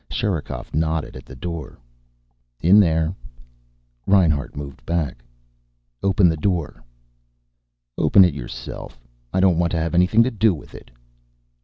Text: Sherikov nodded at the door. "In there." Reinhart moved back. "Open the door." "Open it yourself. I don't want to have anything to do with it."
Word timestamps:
Sherikov 0.09 0.73
nodded 0.73 1.15
at 1.15 1.25
the 1.25 1.35
door. 1.35 1.77
"In 2.59 2.79
there." 2.79 3.13
Reinhart 4.07 4.55
moved 4.55 4.83
back. 4.83 5.23
"Open 6.01 6.27
the 6.27 6.35
door." 6.35 6.83
"Open 7.99 8.25
it 8.25 8.33
yourself. 8.33 8.99
I 9.31 9.39
don't 9.39 9.59
want 9.59 9.69
to 9.73 9.79
have 9.79 9.93
anything 9.93 10.23
to 10.23 10.31
do 10.31 10.55
with 10.55 10.73
it." 10.73 10.89